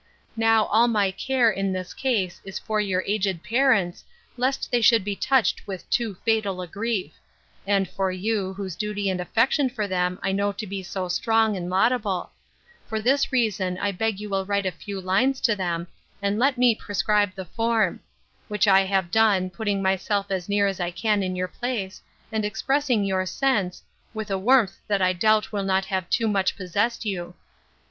'Now 0.35 0.65
all 0.65 0.87
my 0.87 1.11
care 1.11 1.51
in 1.51 1.73
this 1.73 1.93
case 1.93 2.41
is 2.43 2.57
for 2.57 2.81
your 2.81 3.03
aged 3.05 3.43
parents, 3.43 4.03
lest 4.35 4.71
they 4.71 4.81
should 4.81 5.03
be 5.03 5.15
touched 5.15 5.67
with 5.67 5.87
too 5.91 6.15
fatal 6.25 6.59
a 6.59 6.65
grief; 6.65 7.19
and 7.67 7.87
for 7.87 8.11
you, 8.11 8.55
whose 8.55 8.75
duty 8.75 9.11
and 9.11 9.21
affection 9.21 9.69
for 9.69 9.87
them 9.87 10.17
I 10.23 10.31
know 10.31 10.53
to 10.53 10.65
be 10.65 10.81
so 10.81 11.07
strong 11.07 11.55
and 11.55 11.69
laudable; 11.69 12.31
for 12.87 12.99
this 12.99 13.31
reason 13.31 13.77
I 13.77 13.91
beg 13.91 14.19
you 14.19 14.27
will 14.27 14.43
write 14.43 14.65
a 14.65 14.71
few 14.71 14.99
lines 14.99 15.39
to 15.41 15.55
them, 15.55 15.85
and 16.19 16.39
let 16.39 16.57
me 16.57 16.73
prescribe 16.73 17.35
the 17.35 17.45
form; 17.45 17.99
which 18.47 18.67
I 18.67 18.79
have 18.85 19.11
done, 19.11 19.51
putting 19.51 19.83
myself 19.83 20.31
as 20.31 20.49
near 20.49 20.65
as 20.65 20.79
I 20.79 20.89
can 20.89 21.21
in 21.21 21.35
your 21.35 21.47
place, 21.47 22.01
and 22.31 22.43
expressing 22.43 23.03
your 23.03 23.27
sense, 23.27 23.83
with 24.15 24.31
a 24.31 24.39
warmth 24.39 24.77
that 24.87 25.03
I 25.03 25.13
doubt 25.13 25.51
will 25.51 25.67
have 25.67 26.09
too 26.09 26.27
much 26.27 26.57
possessed 26.57 27.05
you. 27.05 27.35